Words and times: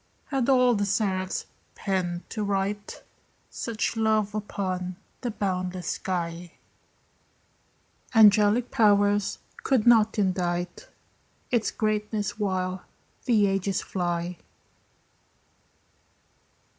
Had 0.29 0.49
all 0.49 0.73
the 0.73 0.87
seraphs 0.87 1.45
pens 1.75 2.23
to 2.29 2.43
write 2.43 3.03
Such 3.51 3.95
love 3.95 4.33
upon 4.33 4.95
the 5.21 5.29
boundless 5.29 5.85
sky, 5.89 6.53
Angelic 8.15 8.71
powers 8.71 9.37
could 9.61 9.85
not 9.85 10.17
indite 10.17 10.87
Its 11.51 11.69
greatness 11.69 12.39
while 12.39 12.81
the 13.25 13.45
ages 13.45 13.81
fly. 13.83 14.39